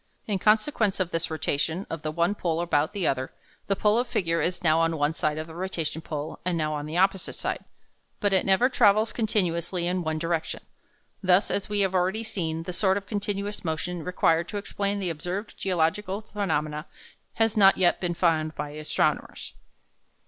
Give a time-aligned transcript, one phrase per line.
[0.25, 3.31] In consequence of this rotation of the one pole about the other,
[3.67, 6.73] the pole of figure is now on one side of the rotation pole and now
[6.73, 7.63] on the opposite side,
[8.19, 10.61] but it never travels continuously in one direction.
[11.21, 15.11] Thus, as we have already seen, the sort of continuous motion required to explain the
[15.11, 16.87] observed geological phenomena
[17.33, 19.53] has not yet been found by astronomers.